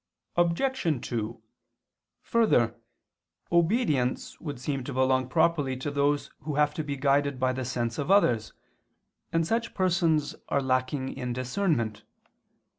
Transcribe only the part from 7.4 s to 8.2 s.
the sense of